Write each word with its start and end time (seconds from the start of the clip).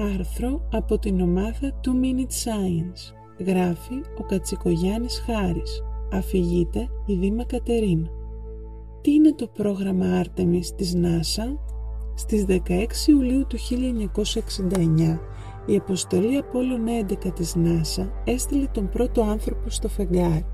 Άρθρο 0.00 0.68
από 0.72 0.98
την 0.98 1.20
ομάδα 1.20 1.80
2 1.84 1.88
Minute 1.88 2.34
Science. 2.44 3.14
Γράφει 3.46 3.94
ο 4.18 4.22
Κατσικογιάννης 4.22 5.22
Χάρης. 5.26 5.82
Αφηγείται 6.12 6.88
η 7.06 7.14
Δήμα 7.14 7.44
Κατερίνα. 7.44 8.08
Τι 9.00 9.12
είναι 9.12 9.32
το 9.32 9.46
πρόγραμμα 9.46 10.22
Artemis 10.22 10.64
της 10.76 10.96
NASA? 10.96 11.58
Στις 12.14 12.44
16 12.48 13.06
Ιουλίου 13.06 13.46
του 13.46 13.56
1969 13.58 15.18
η 15.66 15.76
αποστολή 15.76 16.36
Απόλλων 16.36 16.86
11 17.08 17.32
της 17.34 17.54
NASA 17.56 18.08
έστειλε 18.24 18.66
τον 18.72 18.88
πρώτο 18.88 19.22
άνθρωπο 19.22 19.70
στο 19.70 19.88
φεγγάρι. 19.88 20.46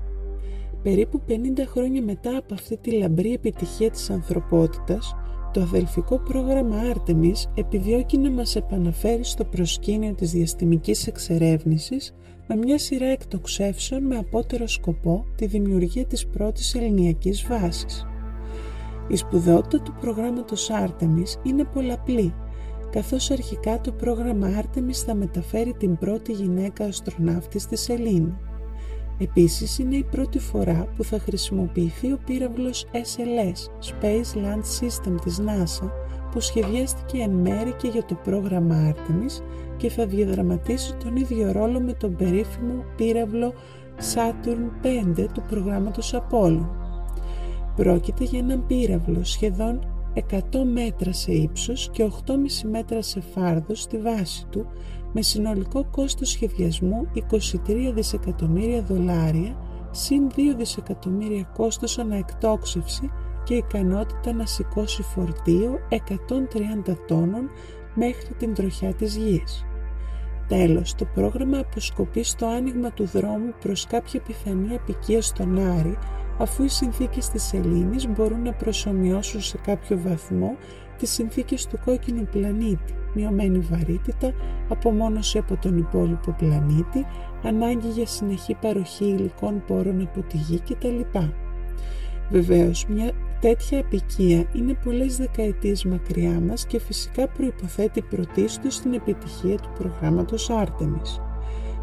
Περίπου 0.83 1.21
50 1.27 1.31
χρόνια 1.65 2.01
μετά 2.01 2.37
από 2.37 2.53
αυτή 2.53 2.77
τη 2.77 2.91
λαμπρή 2.91 3.33
επιτυχία 3.33 3.91
της 3.91 4.09
ανθρωπότητας, 4.09 5.15
το 5.55 5.61
αδελφικό 5.61 6.19
πρόγραμμα 6.19 6.75
Artemis 6.93 7.49
επιδιώκει 7.53 8.17
να 8.17 8.31
μας 8.31 8.55
επαναφέρει 8.55 9.23
στο 9.23 9.43
προσκήνιο 9.43 10.13
της 10.13 10.31
διαστημικής 10.31 11.07
εξερεύνησης 11.07 12.15
με 12.47 12.55
μια 12.55 12.79
σειρά 12.79 13.05
εκτοξεύσεων 13.05 14.03
με 14.03 14.17
απότερο 14.17 14.67
σκοπό 14.67 15.25
τη 15.35 15.45
δημιουργία 15.45 16.05
της 16.05 16.27
πρώτης 16.27 16.75
ελληνιακής 16.75 17.45
βάσης. 17.47 18.05
Η 19.07 19.15
σπουδαιότητα 19.15 19.83
του 19.83 19.95
προγράμματος 20.01 20.69
Artemis 20.71 21.45
είναι 21.45 21.63
πολλαπλή, 21.63 22.33
καθώς 22.91 23.31
αρχικά 23.31 23.81
το 23.81 23.91
πρόγραμμα 23.91 24.47
Artemis 24.61 25.03
θα 25.05 25.15
μεταφέρει 25.15 25.73
την 25.73 25.97
πρώτη 25.97 26.31
γυναίκα 26.31 26.85
αστροναύτη 26.85 27.59
στη 27.59 27.77
Σελήνη. 27.77 28.33
Επίσης 29.17 29.79
είναι 29.79 29.95
η 29.95 30.03
πρώτη 30.03 30.39
φορά 30.39 30.87
που 30.95 31.03
θα 31.03 31.19
χρησιμοποιηθεί 31.19 32.11
ο 32.11 32.19
πύραυλος 32.25 32.85
SLS, 32.91 33.91
Space 33.91 34.37
Land 34.37 34.63
System 34.79 35.15
της 35.23 35.39
NASA, 35.39 35.89
που 36.31 36.39
σχεδιάστηκε 36.39 37.17
εν 37.17 37.31
μέρη 37.31 37.71
και 37.71 37.87
για 37.87 38.05
το 38.05 38.15
πρόγραμμα 38.23 38.93
Artemis 38.93 39.43
και 39.77 39.89
θα 39.89 40.05
διαδραματίσει 40.05 40.95
τον 40.95 41.15
ίδιο 41.15 41.51
ρόλο 41.51 41.79
με 41.79 41.93
τον 41.93 42.15
περίφημο 42.15 42.83
πύραυλο 42.95 43.53
Saturn 44.13 44.85
5 45.17 45.25
του 45.33 45.43
προγράμματος 45.49 46.15
Apollo. 46.15 46.69
Πρόκειται 47.75 48.23
για 48.23 48.39
έναν 48.39 48.65
πύραυλο 48.65 49.23
σχεδόν 49.23 49.79
100 50.13 50.39
μέτρα 50.73 51.13
σε 51.13 51.31
ύψος 51.31 51.89
και 51.91 52.09
8,5 52.27 52.33
μέτρα 52.69 53.01
σε 53.01 53.21
φάρδος 53.21 53.81
στη 53.81 53.97
βάση 53.97 54.45
του 54.49 54.65
με 55.17 55.21
συνολικό 55.21 55.85
κόστος 55.91 56.29
σχεδιασμού 56.29 57.07
23 57.31 57.91
δισεκατομμύρια 57.93 58.81
δολάρια 58.81 59.55
συν 59.91 60.29
2 60.35 60.39
δισεκατομμύρια 60.57 61.43
κόστος 61.53 61.99
αναεκτόξευση 61.99 63.11
και 63.43 63.53
ικανότητα 63.53 64.33
να 64.33 64.45
σηκώσει 64.45 65.01
φορτίο 65.01 65.79
130 66.87 66.95
τόνων 67.07 67.49
μέχρι 67.93 68.33
την 68.37 68.53
τροχιά 68.53 68.93
της 68.93 69.15
γης. 69.15 69.65
Τέλος, 70.47 70.95
το 70.95 71.05
πρόγραμμα 71.05 71.59
αποσκοπεί 71.59 72.23
στο 72.23 72.45
άνοιγμα 72.45 72.91
του 72.91 73.05
δρόμου 73.05 73.53
προς 73.59 73.87
κάποια 73.87 74.19
πιθανή 74.21 74.75
απικία 74.75 75.21
στον 75.21 75.57
Άρη 75.59 75.97
αφού 76.37 76.63
οι 76.63 76.67
συνθήκες 76.67 77.29
της 77.29 77.43
Σελήνης 77.43 78.07
μπορούν 78.07 78.41
να 78.41 78.53
προσωμιώσουν 78.53 79.41
σε 79.41 79.57
κάποιο 79.57 79.99
βαθμό 79.99 80.55
τις 80.97 81.11
συνθήκες 81.11 81.67
του 81.67 81.79
κόκκινου 81.85 82.27
πλανήτη, 82.31 82.93
μειωμένη 83.13 83.59
βαρύτητα, 83.59 84.33
απομόνωση 84.69 85.37
από 85.37 85.57
τον 85.57 85.77
υπόλοιπο 85.77 86.35
πλανήτη, 86.37 87.05
ανάγκη 87.43 87.87
για 87.87 88.05
συνεχή 88.05 88.53
παροχή 88.53 89.05
υλικών 89.05 89.63
πόρων 89.67 90.01
από 90.01 90.21
τη 90.21 90.37
γη 90.37 90.59
κτλ. 90.59 91.19
Βεβαίως, 92.29 92.85
μια 92.85 93.11
τέτοια 93.39 93.79
απικία 93.79 94.45
είναι 94.53 94.77
πολλές 94.83 95.17
δεκαετίες 95.17 95.85
μακριά 95.85 96.39
μας 96.39 96.65
και 96.65 96.79
φυσικά 96.79 97.27
προϋποθέτει 97.27 98.01
πρωτίστως 98.01 98.79
την 98.79 98.93
επιτυχία 98.93 99.55
του 99.55 99.69
προγράμματος 99.77 100.49
Άρτεμις. 100.49 101.21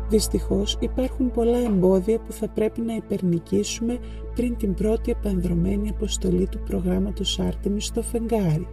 Δυστυχώς 0.09 0.77
υπάρχουν 0.81 1.31
πολλά 1.31 1.59
εμπόδια 1.59 2.19
που 2.19 2.33
θα 2.33 2.49
πρέπει 2.49 2.81
να 2.81 2.95
υπερνικήσουμε 2.95 3.99
πριν 4.35 4.57
την 4.57 4.75
πρώτη 4.75 5.11
επανδρομένη 5.11 5.89
αποστολή 5.89 6.49
του 6.49 6.59
προγράμματος 6.59 7.39
Άρτεμις 7.39 7.85
στο 7.85 8.03
φεγγάρι. 8.03 8.69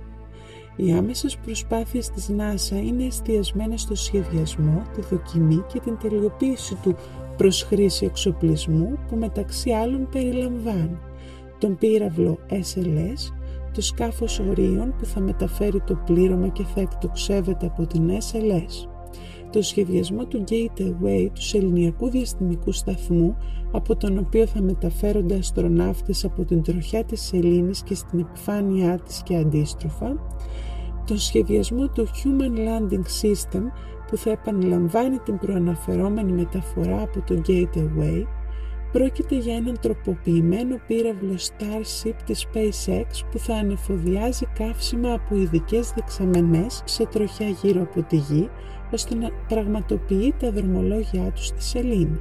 Οι 0.75 0.91
άμεσες 0.91 1.37
προσπάθειες 1.37 2.09
της 2.09 2.29
NASA 2.29 2.83
είναι 2.85 3.03
εστιασμένες 3.03 3.81
στο 3.81 3.95
σχεδιασμό, 3.95 4.81
τη 4.95 5.01
δοκιμή 5.01 5.63
και 5.73 5.79
την 5.79 5.97
τελειοποίηση 5.97 6.75
του 6.75 6.95
προς 7.37 7.63
χρήση 7.63 8.05
εξοπλισμού 8.05 8.99
που 9.07 9.15
μεταξύ 9.15 9.71
άλλων 9.71 10.07
περιλαμβάνει 10.11 10.97
τον 11.59 11.77
πύραυλο 11.77 12.39
SLS, 12.49 13.33
το 13.73 13.81
σκάφος 13.81 14.39
ορίων 14.39 14.95
που 14.97 15.05
θα 15.05 15.19
μεταφέρει 15.19 15.81
το 15.81 16.01
πλήρωμα 16.05 16.47
και 16.47 16.63
θα 16.63 16.81
εκτοξεύεται 16.81 17.65
από 17.65 17.85
την 17.87 18.09
SLS, 18.09 18.89
το 19.51 19.61
σχεδιασμό 19.61 20.25
του 20.25 20.43
Gateway 20.49 21.29
του 21.33 21.41
Σεληνιακού 21.41 22.09
Διαστημικού 22.09 22.71
Σταθμού 22.71 23.37
από 23.71 23.95
τον 23.95 24.17
οποίο 24.17 24.45
θα 24.45 24.61
μεταφέρονται 24.61 25.35
αστροναύτες 25.35 26.25
από 26.25 26.45
την 26.45 26.63
τροχιά 26.63 27.03
της 27.03 27.21
Σελήνης 27.21 27.83
και 27.83 27.95
στην 27.95 28.19
επιφάνειά 28.19 28.99
της 28.99 29.21
και 29.23 29.35
αντίστροφα, 29.35 30.15
τον 31.05 31.17
σχεδιασμό 31.17 31.87
του 31.87 32.07
Human 32.07 32.57
Landing 32.57 33.05
System 33.21 33.61
που 34.07 34.17
θα 34.17 34.31
επαναλαμβάνει 34.31 35.17
την 35.17 35.37
προαναφερόμενη 35.37 36.31
μεταφορά 36.31 37.01
από 37.01 37.21
το 37.21 37.41
Gateway, 37.47 38.23
πρόκειται 38.91 39.35
για 39.35 39.55
έναν 39.55 39.79
τροποποιημένο 39.79 40.79
πύραυλο 40.87 41.35
Starship 41.37 42.15
της 42.25 42.47
SpaceX 42.53 43.05
που 43.31 43.37
θα 43.39 43.55
ανεφοδιάζει 43.55 44.45
καύσιμα 44.53 45.13
από 45.13 45.35
ειδικές 45.35 45.91
δεξαμενές 45.91 46.81
σε 46.85 47.05
τροχιά 47.05 47.47
γύρω 47.47 47.81
από 47.81 48.01
τη 48.01 48.15
Γη, 48.15 48.49
ώστε 48.91 49.15
να 49.15 49.29
πραγματοποιεί 49.47 50.33
τα 50.39 50.51
δρομολόγια 50.51 51.31
τους 51.31 51.45
στη 51.45 51.63
Σελήνη. 51.63 52.19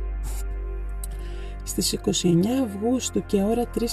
Στις 1.69 1.93
29 1.93 2.47
Αυγούστου 2.65 3.25
και 3.27 3.43
ώρα 3.43 3.65
3.30 3.79 3.85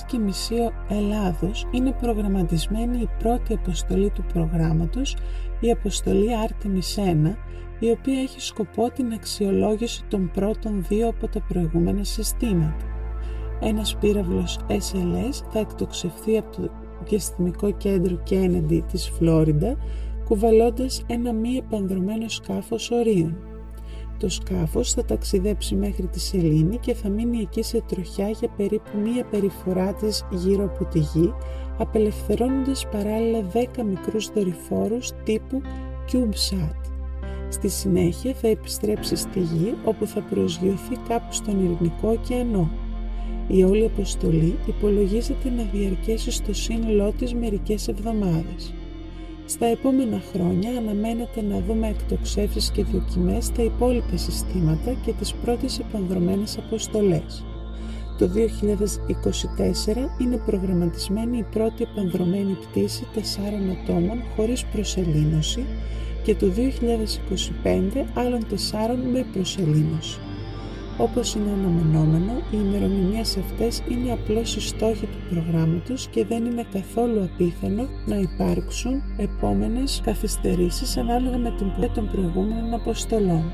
Ελλάδος 0.89 1.67
είναι 1.71 1.91
προγραμματισμένη 2.01 2.97
η 3.01 3.09
πρώτη 3.19 3.53
αποστολή 3.53 4.09
του 4.09 4.25
προγράμματος, 4.33 5.15
η 5.59 5.71
αποστολή 5.71 6.27
Artemis 6.47 7.03
1, 7.29 7.35
η 7.79 7.89
οποία 7.89 8.19
έχει 8.19 8.41
σκοπό 8.41 8.91
την 8.91 9.13
αξιολόγηση 9.13 10.03
των 10.07 10.31
πρώτων 10.33 10.85
δύο 10.87 11.07
από 11.07 11.27
τα 11.27 11.41
προηγούμενα 11.47 12.03
συστήματα. 12.03 12.85
Ένας 13.61 13.97
πύραυλος 13.99 14.59
SLS 14.67 15.45
θα 15.49 15.59
εκτοξευθεί 15.59 16.37
από 16.37 16.57
το 16.57 16.69
διαστημικό 17.03 17.71
κέντρο 17.71 18.23
Kennedy 18.29 18.81
της 18.91 19.09
Φλόριντα, 19.09 19.77
κουβαλώντας 20.25 21.03
ένα 21.07 21.33
μη 21.33 21.55
επανδρομένο 21.55 22.29
σκάφος 22.29 22.91
ορίων. 22.91 23.54
Το 24.19 24.29
σκάφος 24.29 24.93
θα 24.93 25.05
ταξιδέψει 25.05 25.75
μέχρι 25.75 26.07
τη 26.07 26.19
Σελήνη 26.19 26.77
και 26.77 26.93
θα 26.93 27.09
μείνει 27.09 27.39
εκεί 27.39 27.63
σε 27.63 27.81
τροχιά 27.81 28.29
για 28.29 28.49
περίπου 28.57 28.97
μία 29.03 29.25
περιφορά 29.25 29.93
της 29.93 30.25
γύρω 30.31 30.63
από 30.63 30.85
τη 30.85 30.99
γη, 30.99 31.33
απελευθερώνοντας 31.77 32.87
παράλληλα 32.91 33.41
10 33.53 33.83
μικρούς 33.83 34.29
δορυφόρους 34.33 35.11
τύπου 35.23 35.61
CubeSat. 36.11 36.85
Στη 37.49 37.69
συνέχεια 37.69 38.33
θα 38.33 38.47
επιστρέψει 38.47 39.15
στη 39.15 39.39
γη 39.39 39.73
όπου 39.85 40.05
θα 40.05 40.21
προσγειωθεί 40.21 40.95
κάπου 41.07 41.33
στον 41.33 41.59
Ειρηνικό 41.59 42.09
ωκεανό. 42.09 42.69
Η 43.47 43.63
όλη 43.63 43.85
αποστολή 43.85 44.57
υπολογίζεται 44.67 45.49
να 45.49 45.63
διαρκέσει 45.63 46.31
στο 46.31 46.53
σύνολό 46.53 47.11
της 47.11 47.33
μερικές 47.33 47.87
εβδομάδες. 47.87 48.73
Στα 49.47 49.65
επόμενα 49.65 50.21
χρόνια 50.33 50.77
αναμένεται 50.77 51.41
να 51.41 51.59
δούμε 51.59 51.87
εκτοξεύσεις 51.87 52.71
και 52.71 52.83
δοκιμές 52.83 53.45
στα 53.45 53.63
υπόλοιπα 53.63 54.17
συστήματα 54.17 54.93
και 55.05 55.11
τις 55.11 55.33
πρώτες 55.33 55.79
επανδρομένες 55.79 56.57
αποστολές. 56.57 57.45
Το 58.17 58.27
2024 58.27 58.37
είναι 60.21 60.37
προγραμματισμένη 60.45 61.37
η 61.37 61.45
πρώτη 61.51 61.83
επανδρομένη 61.83 62.57
πτήση 62.61 63.07
τεσσάρων 63.13 63.69
ατόμων 63.69 64.23
χωρίς 64.35 64.65
προσελήνωση 64.65 65.65
και 66.23 66.35
το 66.35 66.47
2025 67.63 68.05
άλλων 68.13 68.47
τεσσάρων 68.47 68.99
με 68.99 69.25
προσελήνωση. 69.33 70.19
Όπως 70.97 71.33
είναι 71.33 71.51
αναμενόμενο, 71.51 72.33
οι 72.51 72.57
ημερομηνίες 72.65 73.37
αυτές 73.37 73.81
είναι 73.89 74.11
απλώς 74.11 74.55
οι 74.55 74.61
στόχοι 74.61 75.05
του 75.05 75.17
προγράμματος 75.29 76.07
και 76.07 76.25
δεν 76.25 76.45
είναι 76.45 76.65
καθόλου 76.71 77.23
απίθανο 77.23 77.87
να 78.05 78.15
υπάρξουν 78.15 79.03
επόμενες 79.17 80.01
καθυστερήσεις 80.03 80.97
ανάλογα 80.97 81.37
με 81.37 81.53
την 81.57 81.71
πορεία 81.71 81.91
των 81.91 82.09
προηγούμενων 82.11 82.73
αποστολών. 82.73 83.51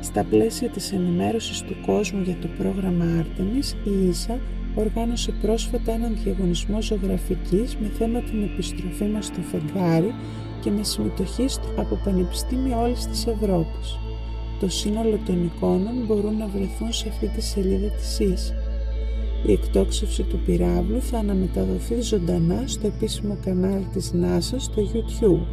Στα 0.00 0.24
πλαίσια 0.24 0.68
της 0.68 0.92
ενημέρωσης 0.92 1.62
του 1.62 1.76
κόσμου 1.86 2.22
για 2.22 2.36
το 2.40 2.48
πρόγραμμα 2.58 3.04
Artemis, 3.20 3.86
η 3.86 4.08
ίσα 4.08 4.38
οργάνωσε 4.74 5.32
πρόσφατα 5.42 5.92
έναν 5.92 6.16
διαγωνισμό 6.24 6.82
ζωγραφικής 6.82 7.76
με 7.76 7.90
θέμα 7.98 8.20
την 8.20 8.42
επιστροφή 8.42 9.04
μας 9.04 9.26
στο 9.26 9.40
φεγγάρι 9.40 10.14
και 10.60 10.70
με 10.70 10.82
συμμετοχή 10.82 11.46
από 11.76 12.00
πανεπιστήμια 12.04 12.78
όλης 12.78 13.06
της 13.06 13.26
Ευρώπης. 13.26 13.98
Το 14.62 14.68
σύνολο 14.68 15.18
των 15.26 15.44
εικόνων 15.44 15.94
μπορούν 16.06 16.36
να 16.36 16.46
βρεθούν 16.46 16.92
σε 16.92 17.08
αυτή 17.08 17.28
τη 17.28 17.40
σελίδα 17.40 17.88
της 17.88 18.18
ίσα. 18.18 18.54
Η 19.46 19.52
εκτόξευση 19.52 20.22
του 20.22 20.38
πυράβλου 20.46 21.02
θα 21.02 21.18
αναμεταδοθεί 21.18 22.00
ζωντανά 22.00 22.62
στο 22.66 22.86
επίσημο 22.86 23.38
κανάλι 23.44 23.86
της 23.92 24.12
NASA 24.14 24.56
στο 24.56 24.82
YouTube 24.92 25.46